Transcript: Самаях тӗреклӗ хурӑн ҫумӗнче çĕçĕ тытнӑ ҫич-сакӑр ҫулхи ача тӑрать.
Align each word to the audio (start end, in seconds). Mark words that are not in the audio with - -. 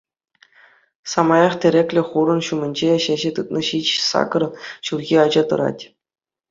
Самаях 1.13 1.53
тӗреклӗ 1.65 2.01
хурӑн 2.09 2.41
ҫумӗнче 2.49 2.91
çĕçĕ 3.05 3.31
тытнӑ 3.37 3.61
ҫич-сакӑр 3.69 4.43
ҫулхи 4.85 5.15
ача 5.29 5.43
тӑрать. 5.53 5.83